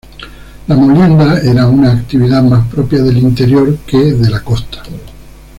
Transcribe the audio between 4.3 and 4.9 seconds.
la costa.